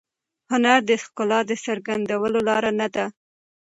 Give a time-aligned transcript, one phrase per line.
[0.51, 3.05] هنر د ښکلا د څرګندولو لاره نه ده.